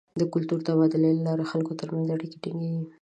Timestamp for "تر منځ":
1.79-2.07